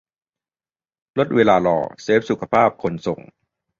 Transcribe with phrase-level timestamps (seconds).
[1.17, 3.19] -ลดเวลารอ เซฟสุขภาพคนส่ง